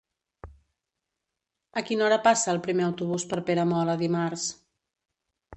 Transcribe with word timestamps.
A 1.81 1.83
quina 1.89 2.05
hora 2.07 2.19
passa 2.29 2.49
el 2.55 2.63
primer 2.69 2.87
autobús 2.89 3.29
per 3.35 3.41
Peramola 3.51 3.99
dimarts? 4.05 4.51